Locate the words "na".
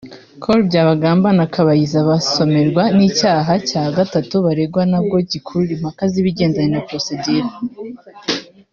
1.37-1.45, 6.73-6.81